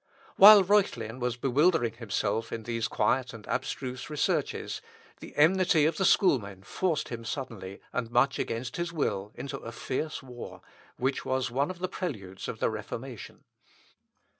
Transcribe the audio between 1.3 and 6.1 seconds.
bewildering himself in these quiet and abstruse researches, the enmity of the